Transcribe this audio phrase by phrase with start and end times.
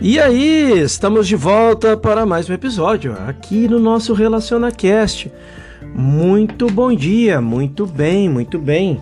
[0.00, 5.30] E aí, estamos de volta para mais um episódio aqui no nosso RelacionaCast.
[5.92, 9.00] Muito bom dia, muito bem, muito bem.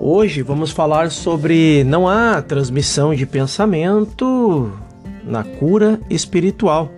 [0.00, 4.72] Hoje vamos falar sobre não há transmissão de pensamento
[5.22, 6.90] na cura espiritual.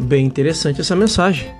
[0.00, 1.50] Bem interessante essa mensagem.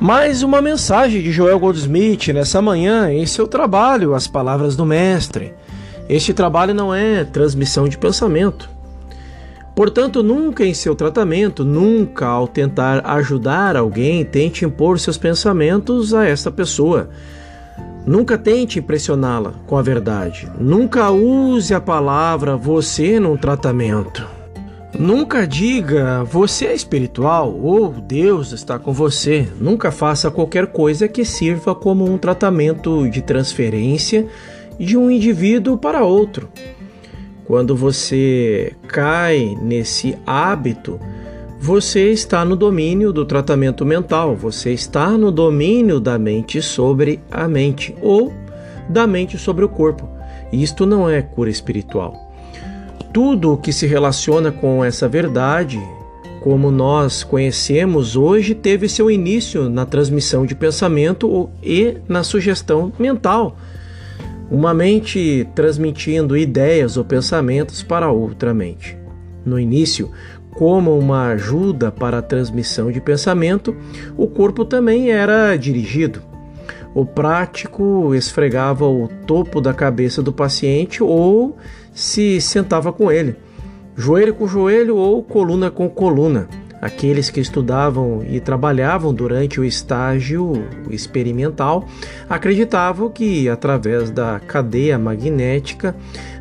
[0.00, 5.52] Mais uma mensagem de Joel Goldsmith nessa manhã em seu trabalho As Palavras do Mestre.
[6.10, 8.68] Este trabalho não é transmissão de pensamento.
[9.76, 16.26] Portanto, nunca em seu tratamento, nunca ao tentar ajudar alguém, tente impor seus pensamentos a
[16.26, 17.10] esta pessoa.
[18.04, 20.50] Nunca tente impressioná-la com a verdade.
[20.58, 24.26] Nunca use a palavra você num tratamento.
[24.98, 29.48] Nunca diga você é espiritual ou Deus está com você.
[29.60, 34.26] Nunca faça qualquer coisa que sirva como um tratamento de transferência
[34.84, 36.48] de um indivíduo para outro.
[37.44, 40.98] Quando você cai nesse hábito,
[41.60, 47.46] você está no domínio do tratamento mental, você está no domínio da mente sobre a
[47.46, 48.32] mente ou
[48.88, 50.08] da mente sobre o corpo.
[50.50, 52.14] Isto não é cura espiritual.
[53.12, 55.78] Tudo o que se relaciona com essa verdade,
[56.40, 63.56] como nós conhecemos hoje, teve seu início na transmissão de pensamento e na sugestão mental
[64.50, 68.98] uma mente transmitindo ideias ou pensamentos para outra mente.
[69.44, 70.10] No início,
[70.50, 73.74] como uma ajuda para a transmissão de pensamento,
[74.16, 76.20] o corpo também era dirigido.
[76.92, 81.56] O prático esfregava o topo da cabeça do paciente ou
[81.92, 83.36] se sentava com ele,
[83.96, 86.48] joelho com joelho ou coluna com coluna.
[86.80, 90.52] Aqueles que estudavam e trabalhavam durante o estágio
[90.90, 91.86] experimental
[92.28, 95.94] acreditavam que, através da cadeia magnética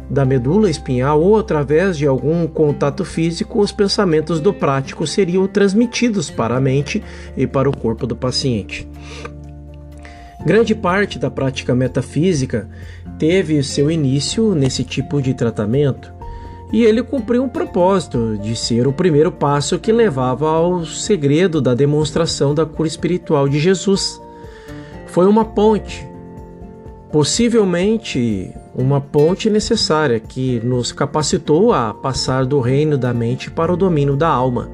[0.10, 6.32] da medula espinhal ou através de algum contato físico, os pensamentos do prático seriam transmitidos
[6.32, 7.04] para a mente
[7.36, 8.88] e para o corpo do paciente.
[10.46, 12.68] Grande parte da prática metafísica
[13.20, 16.19] teve seu início nesse tipo de tratamento
[16.72, 21.74] e ele cumpriu um propósito de ser o primeiro passo que levava ao segredo da
[21.74, 24.22] demonstração da cura espiritual de Jesus.
[25.08, 26.08] Foi uma ponte,
[27.12, 33.78] possivelmente uma ponte necessária que nos capacitou a passar do reino da mente para o
[33.78, 34.70] domínio da alma.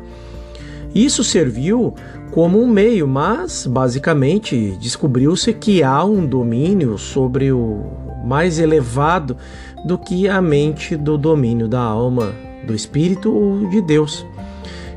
[0.93, 1.93] Isso serviu
[2.31, 7.83] como um meio, mas basicamente descobriu-se que há um domínio sobre o
[8.25, 9.37] mais elevado
[9.85, 12.33] do que a mente do domínio da alma,
[12.65, 14.25] do espírito ou de Deus,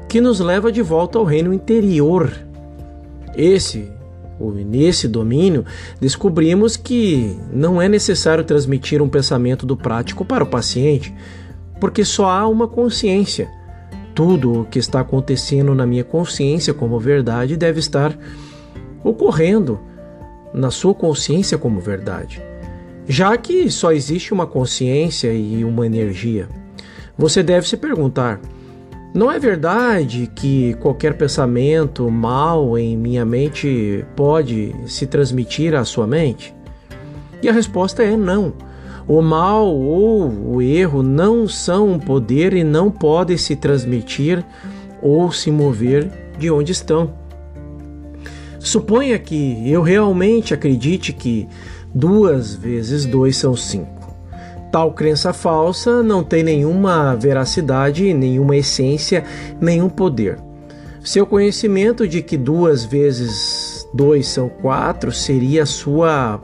[0.09, 2.33] que nos leva de volta ao reino interior.
[3.37, 3.93] Esse
[4.41, 5.65] nesse domínio,
[6.01, 11.13] descobrimos que não é necessário transmitir um pensamento do prático para o paciente,
[11.81, 13.51] porque só há uma consciência.
[14.15, 18.17] Tudo o que está acontecendo na minha consciência como verdade deve estar
[19.03, 19.81] ocorrendo
[20.55, 22.48] na sua consciência como verdade
[23.09, 26.49] já que só existe uma consciência e uma energia.
[27.17, 28.39] Você deve se perguntar:
[29.15, 36.07] não é verdade que qualquer pensamento mal em minha mente pode se transmitir à sua
[36.07, 36.55] mente?
[37.43, 38.53] E a resposta é não.
[39.07, 44.45] O mal ou o erro não são um poder e não podem se transmitir
[45.01, 47.15] ou se mover de onde estão.
[48.61, 51.49] Suponha que eu realmente acredite que
[51.95, 53.99] Duas vezes dois são cinco.
[54.71, 59.25] Tal crença falsa não tem nenhuma veracidade, nenhuma essência,
[59.61, 60.39] nenhum poder.
[61.03, 66.43] Seu conhecimento de que duas vezes dois são quatro seria sua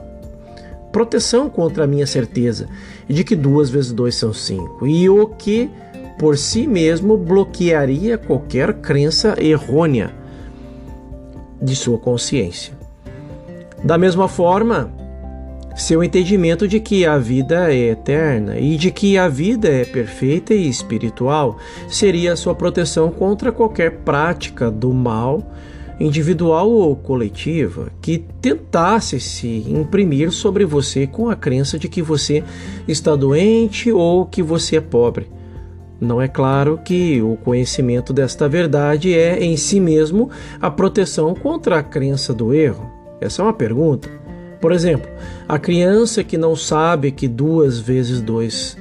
[0.91, 2.67] proteção contra a minha certeza
[3.07, 5.69] de que duas vezes dois são cinco, e o que
[6.17, 10.11] por si mesmo bloquearia qualquer crença errônea
[11.61, 12.73] de sua consciência.
[13.83, 14.91] Da mesma forma,
[15.75, 20.53] seu entendimento de que a vida é eterna e de que a vida é perfeita
[20.53, 21.57] e espiritual
[21.89, 25.43] seria sua proteção contra qualquer prática do mal,
[25.99, 32.41] individual ou coletiva, que tentasse se imprimir sobre você com a crença de que você
[32.87, 35.29] está doente ou que você é pobre.
[35.99, 40.29] Não é claro que o conhecimento desta verdade é em si mesmo
[40.61, 42.89] a proteção contra a crença do erro?
[43.21, 44.24] Essa é uma pergunta.
[44.65, 45.07] Por exemplo,
[45.47, 48.75] a criança que não sabe que duas vezes dois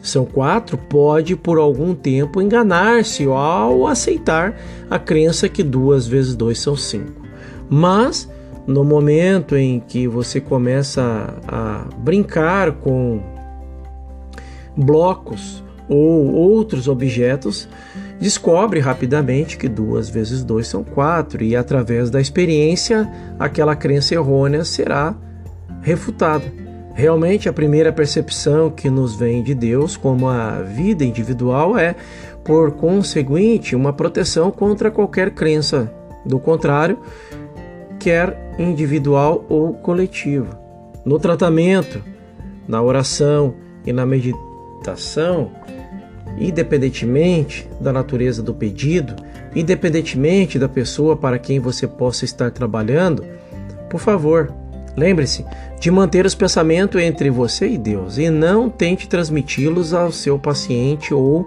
[0.00, 6.58] são quatro pode, por algum tempo, enganar-se ao aceitar a crença que duas vezes dois
[6.58, 7.20] são cinco.
[7.68, 8.26] Mas,
[8.66, 13.20] no momento em que você começa a brincar com
[14.74, 17.68] blocos ou outros objetos,
[18.18, 23.06] descobre rapidamente que duas vezes dois são quatro, e através da experiência,
[23.38, 25.14] aquela crença errônea será
[25.86, 26.52] refutada.
[26.94, 31.94] Realmente, a primeira percepção que nos vem de Deus como a vida individual é,
[32.42, 35.92] por conseguinte, uma proteção contra qualquer crença.
[36.24, 36.98] Do contrário,
[38.00, 40.60] quer individual ou coletiva.
[41.04, 42.02] No tratamento,
[42.66, 43.54] na oração
[43.84, 45.52] e na meditação,
[46.36, 49.14] independentemente da natureza do pedido,
[49.54, 53.24] independentemente da pessoa para quem você possa estar trabalhando,
[53.88, 54.52] por favor,
[54.96, 55.44] lembre-se
[55.78, 61.12] de manter os pensamentos entre você e Deus e não tente transmiti-los ao seu paciente
[61.12, 61.46] ou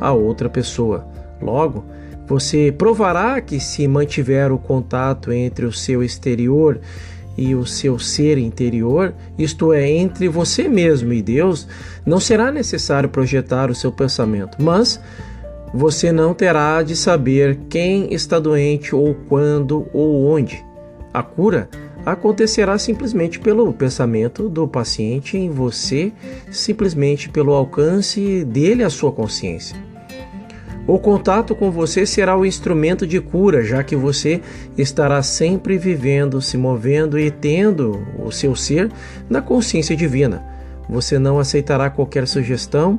[0.00, 1.06] a outra pessoa.
[1.40, 1.84] Logo,
[2.26, 6.80] você provará que se mantiver o contato entre o seu exterior
[7.36, 11.66] e o seu ser interior, isto é, entre você mesmo e Deus,
[12.04, 15.00] não será necessário projetar o seu pensamento, mas
[15.74, 20.62] você não terá de saber quem está doente ou quando ou onde.
[21.12, 21.68] A cura
[22.04, 26.12] acontecerá simplesmente pelo pensamento do paciente em você,
[26.50, 29.76] simplesmente pelo alcance dele à sua consciência.
[30.84, 34.40] O contato com você será o instrumento de cura, já que você
[34.76, 38.90] estará sempre vivendo, se movendo e tendo o seu ser
[39.30, 40.44] na consciência divina.
[40.88, 42.98] Você não aceitará qualquer sugestão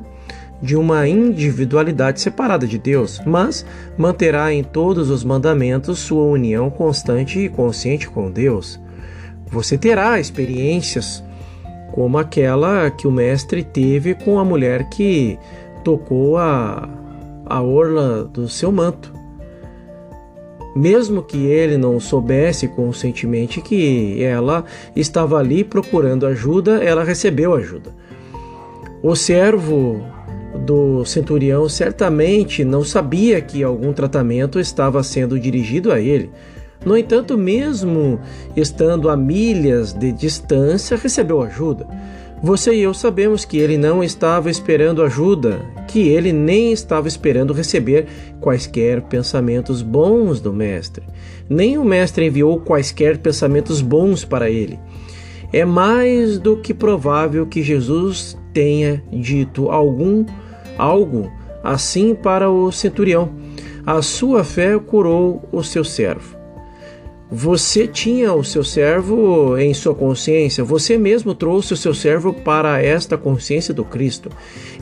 [0.62, 3.66] de uma individualidade separada de Deus, mas
[3.98, 8.80] manterá em todos os mandamentos sua união constante e consciente com Deus.
[9.54, 11.24] Você terá experiências
[11.92, 15.38] como aquela que o mestre teve com a mulher que
[15.84, 16.88] tocou a
[17.46, 19.12] a orla do seu manto.
[20.74, 24.64] Mesmo que ele não soubesse conscientemente que ela
[24.96, 27.94] estava ali procurando ajuda, ela recebeu ajuda.
[29.02, 30.04] O servo
[30.66, 36.30] do centurião certamente não sabia que algum tratamento estava sendo dirigido a ele.
[36.84, 38.20] No entanto, mesmo
[38.56, 41.86] estando a milhas de distância, recebeu ajuda.
[42.42, 47.54] Você e eu sabemos que ele não estava esperando ajuda, que ele nem estava esperando
[47.54, 48.06] receber
[48.38, 51.04] quaisquer pensamentos bons do Mestre.
[51.48, 54.78] Nem o Mestre enviou quaisquer pensamentos bons para ele.
[55.50, 60.26] É mais do que provável que Jesus tenha dito algum
[60.76, 61.30] algo
[61.62, 63.30] assim para o centurião.
[63.86, 66.43] A sua fé curou o seu servo.
[67.30, 72.82] Você tinha o seu servo em sua consciência, você mesmo trouxe o seu servo para
[72.82, 74.30] esta consciência do Cristo.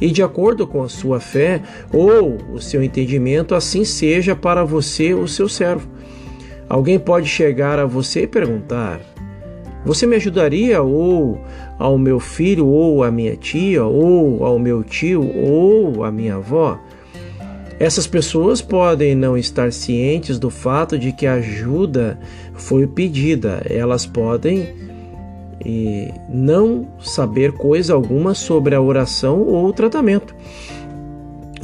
[0.00, 1.62] E de acordo com a sua fé
[1.92, 5.88] ou o seu entendimento, assim seja para você o seu servo.
[6.68, 9.00] Alguém pode chegar a você e perguntar:
[9.86, 11.40] Você me ajudaria ou
[11.78, 16.78] ao meu filho ou à minha tia ou ao meu tio ou à minha avó?
[17.82, 22.17] Essas pessoas podem não estar cientes do fato de que ajuda
[22.55, 24.69] foi pedida, elas podem
[25.67, 30.32] e não saber coisa alguma sobre a oração ou o tratamento.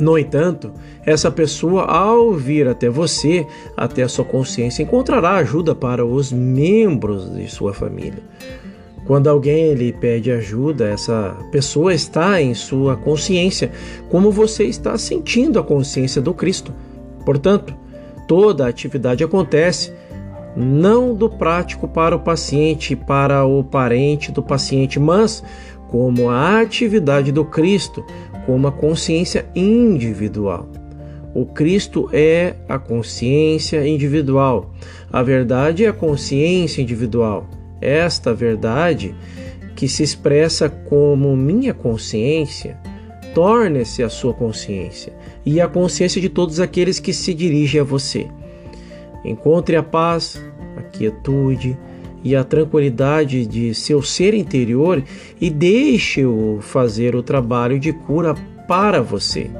[0.00, 0.72] No entanto,
[1.06, 7.32] essa pessoa, ao vir até você, até a sua consciência, encontrará ajuda para os membros
[7.32, 8.24] de sua família.
[9.08, 13.72] Quando alguém lhe pede ajuda, essa pessoa está em sua consciência,
[14.10, 16.74] como você está sentindo a consciência do Cristo.
[17.24, 17.74] Portanto,
[18.28, 19.94] toda a atividade acontece
[20.54, 25.42] não do prático para o paciente, para o parente do paciente, mas
[25.88, 28.04] como a atividade do Cristo,
[28.44, 30.68] como a consciência individual.
[31.34, 34.70] O Cristo é a consciência individual.
[35.10, 37.48] A verdade é a consciência individual.
[37.80, 39.14] Esta verdade,
[39.76, 42.76] que se expressa como minha consciência,
[43.34, 45.12] torne-se a sua consciência
[45.46, 48.26] e a consciência de todos aqueles que se dirigem a você.
[49.24, 50.42] Encontre a paz,
[50.76, 51.78] a quietude
[52.24, 55.02] e a tranquilidade de seu ser interior
[55.40, 58.34] e deixe-o fazer o trabalho de cura
[58.66, 59.50] para você.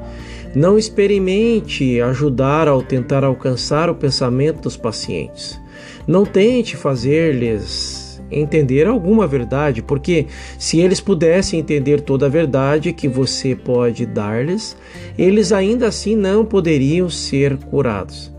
[0.53, 5.59] Não experimente ajudar ao tentar alcançar o pensamento dos pacientes.
[6.07, 7.98] Não tente fazer-lhes
[8.31, 14.75] entender alguma verdade, porque se eles pudessem entender toda a verdade que você pode dar-lhes,
[15.17, 18.31] eles ainda assim não poderiam ser curados.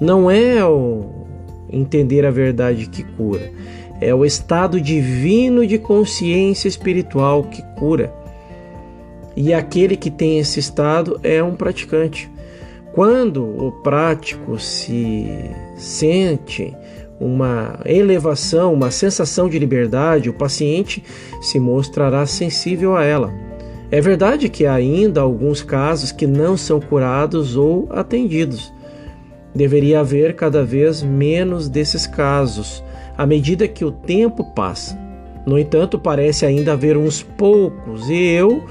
[0.00, 1.26] Não é o
[1.70, 3.50] entender a verdade que cura,
[4.00, 8.12] é o estado divino de consciência espiritual que cura.
[9.36, 12.30] E aquele que tem esse estado é um praticante.
[12.94, 15.26] Quando o prático se
[15.76, 16.74] sente
[17.20, 21.02] uma elevação, uma sensação de liberdade, o paciente
[21.40, 23.32] se mostrará sensível a ela.
[23.90, 28.72] É verdade que há ainda alguns casos que não são curados ou atendidos.
[29.54, 32.82] Deveria haver cada vez menos desses casos
[33.16, 34.98] à medida que o tempo passa.
[35.46, 38.64] No entanto, parece ainda haver uns poucos e eu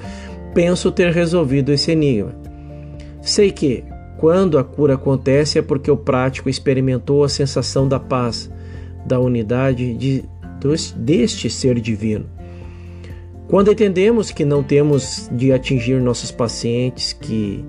[0.53, 2.35] penso ter resolvido esse enigma.
[3.21, 3.83] Sei que,
[4.17, 8.50] quando a cura acontece, é porque o prático experimentou a sensação da paz,
[9.05, 10.24] da unidade de,
[10.95, 12.25] deste ser divino.
[13.48, 17.63] Quando entendemos que não temos de atingir nossos pacientes, que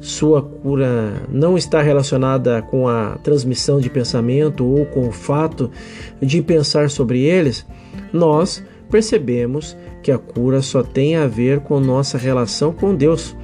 [0.00, 5.70] sua cura não está relacionada com a transmissão de pensamento ou com o fato
[6.20, 7.64] de pensar sobre eles,
[8.12, 13.36] nós percebemos que a cura só tem a ver com nossa relação com Deus.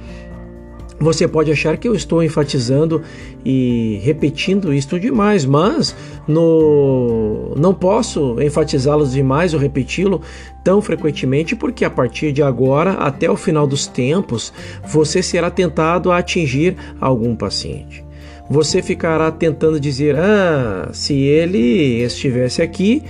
[0.99, 3.01] Você pode achar que eu estou enfatizando
[3.45, 5.95] e repetindo isto demais, mas
[6.27, 7.53] no...
[7.55, 10.21] não posso enfatizá-lo demais ou repeti-lo
[10.61, 14.51] tão frequentemente, porque a partir de agora, até o final dos tempos,
[14.85, 18.03] você será tentado a atingir algum paciente.
[18.49, 23.03] Você ficará tentando dizer: Ah, se ele estivesse aqui,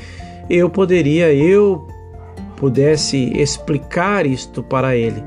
[0.49, 1.87] eu poderia, eu
[2.57, 5.23] pudesse explicar isto para ele.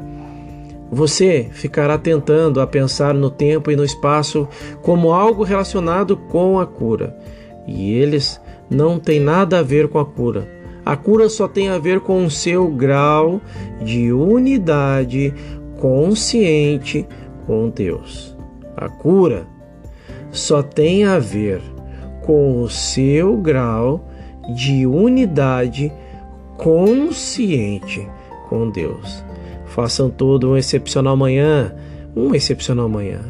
[0.93, 4.47] Você ficará tentando a pensar no tempo e no espaço
[4.83, 7.17] como algo relacionado com a cura,
[7.67, 10.47] e eles não têm nada a ver com a cura.
[10.85, 13.41] A cura só tem a ver com o seu grau
[13.81, 15.33] de unidade
[15.81, 17.07] consciente
[17.47, 18.37] com Deus.
[18.77, 19.47] A cura
[20.31, 21.63] só tem a ver
[22.21, 24.11] com o seu grau
[24.55, 25.91] de unidade
[26.59, 28.07] consciente
[28.51, 29.25] com Deus.
[29.75, 31.75] Façam todo um excepcional manhã,
[32.15, 33.21] uma excepcional manhã.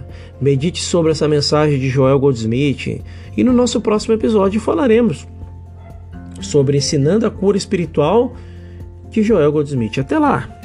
[0.41, 3.01] Medite sobre essa mensagem de Joel Goldsmith
[3.37, 5.27] e no nosso próximo episódio falaremos
[6.41, 8.35] sobre ensinando a cura espiritual
[9.09, 9.99] de Joel Goldsmith.
[9.99, 10.62] Até lá!